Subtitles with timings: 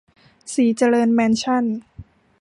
[0.53, 1.63] ศรีเจริญแมนชั่น